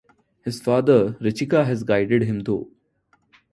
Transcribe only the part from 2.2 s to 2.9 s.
him though.